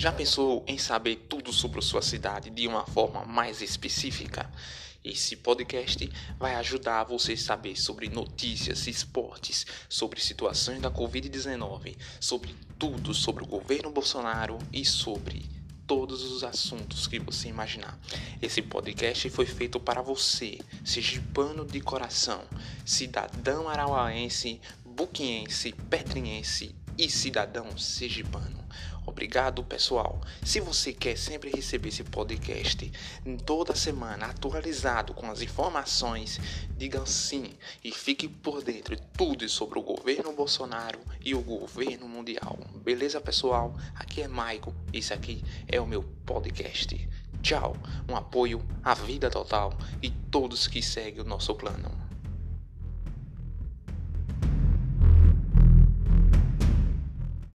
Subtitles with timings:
[0.00, 4.50] Já pensou em saber tudo sobre sua cidade de uma forma mais específica?
[5.04, 12.54] Esse podcast vai ajudar você a saber sobre notícias, esportes, sobre situações da Covid-19, sobre
[12.78, 15.44] tudo sobre o governo Bolsonaro e sobre
[15.86, 18.00] todos os assuntos que você imaginar.
[18.40, 22.42] Esse podcast foi feito para você, sergipano de coração,
[22.86, 28.60] cidadão arauaense, buquiense, petriense e cidadão sergipano.
[29.06, 30.20] Obrigado, pessoal.
[30.42, 32.90] Se você quer sempre receber esse podcast
[33.44, 36.38] toda semana atualizado com as informações,
[36.76, 42.08] diga sim e fique por dentro de tudo sobre o governo Bolsonaro e o governo
[42.08, 42.58] mundial.
[42.84, 43.74] Beleza, pessoal?
[43.94, 44.74] Aqui é Maico.
[44.92, 47.08] Esse aqui é o meu podcast.
[47.42, 47.76] Tchau.
[48.08, 51.99] Um apoio à vida total e todos que seguem o nosso plano.